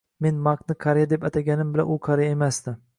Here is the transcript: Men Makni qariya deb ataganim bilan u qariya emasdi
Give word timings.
Men 0.25 0.39
Makni 0.47 0.77
qariya 0.87 1.11
deb 1.13 1.29
ataganim 1.31 1.77
bilan 1.77 1.95
u 1.99 2.03
qariya 2.09 2.37
emasdi 2.39 2.79